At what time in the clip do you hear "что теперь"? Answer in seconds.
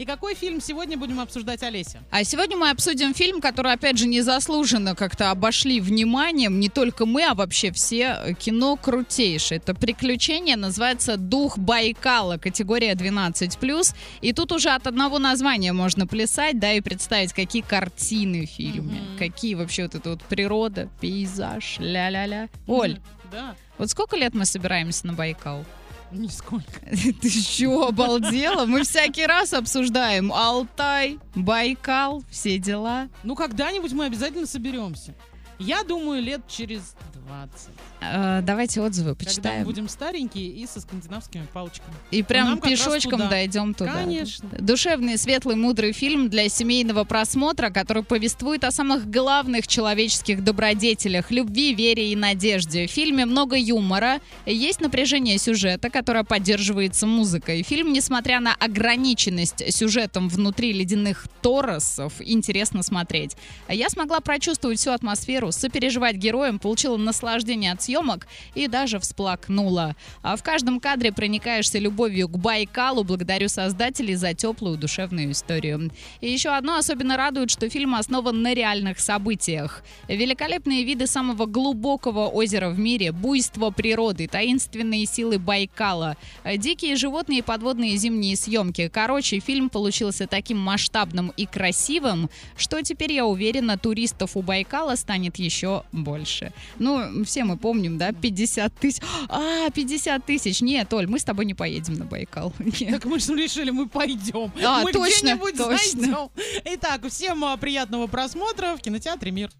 92.56-93.12